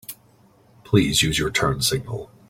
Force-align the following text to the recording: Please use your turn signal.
Please 0.83 1.21
use 1.21 1.37
your 1.37 1.51
turn 1.51 1.81
signal. 1.83 2.31